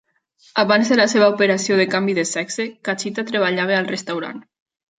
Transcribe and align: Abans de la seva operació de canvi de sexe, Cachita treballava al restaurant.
Abans 0.61 0.89
de 0.93 0.97
la 0.99 1.05
seva 1.11 1.27
operació 1.33 1.77
de 1.81 1.85
canvi 1.93 2.17
de 2.21 2.25
sexe, 2.31 2.67
Cachita 2.89 3.27
treballava 3.31 3.79
al 3.85 3.91
restaurant. 3.95 4.45